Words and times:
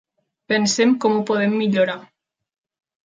Pensem 0.53 0.95
com 1.05 1.17
ho 1.19 1.23
podem 1.31 1.53
millorar. 1.59 1.99